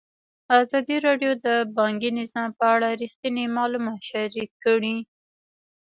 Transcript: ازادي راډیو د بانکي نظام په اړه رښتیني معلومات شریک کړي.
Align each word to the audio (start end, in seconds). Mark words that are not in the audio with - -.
ازادي 0.59 0.97
راډیو 1.07 1.31
د 1.45 1.47
بانکي 1.77 2.09
نظام 2.19 2.49
په 2.59 2.65
اړه 2.75 2.89
رښتیني 3.01 3.45
معلومات 3.57 4.01
شریک 4.09 4.51
کړي. 4.65 4.95